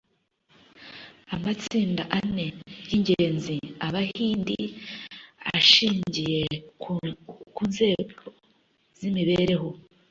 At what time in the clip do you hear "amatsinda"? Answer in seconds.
1.35-2.03